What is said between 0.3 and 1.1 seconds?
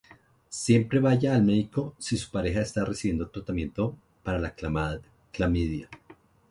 Siempre